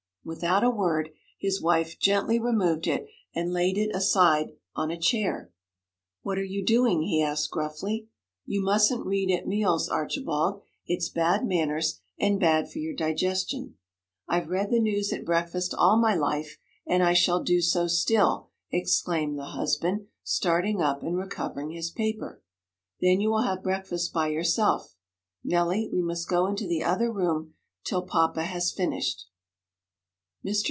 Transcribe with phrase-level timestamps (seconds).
[0.23, 5.51] Without a word, his wife gently removed it, and laid it aside on a chair.
[6.21, 8.07] 'What are you doing?' he asked gruffly.
[8.45, 10.61] 'You mustn't read at meals, Archibald.
[10.85, 13.77] It's bad manners, and bad for your digestion.'
[14.27, 18.51] 'I've read the news at breakfast all my life, and I shall do so still,'
[18.69, 22.43] exclaimed the husband, starting up and recovering his paper.
[23.01, 24.93] 'Then you will have breakfast by yourself.
[25.43, 29.27] Nelly, we must go into the other room till papa has finished.' Mr.